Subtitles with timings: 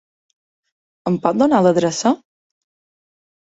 [1.11, 2.13] Em pot donar la adreça?